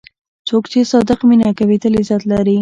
څوک 0.47 0.63
چې 0.71 0.79
صادق 0.91 1.19
مینه 1.29 1.49
کوي، 1.57 1.77
تل 1.81 1.93
عزت 2.01 2.21
لري. 2.31 2.57